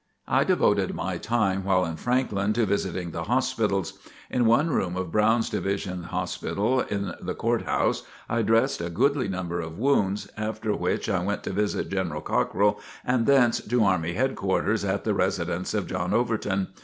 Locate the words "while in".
1.63-1.95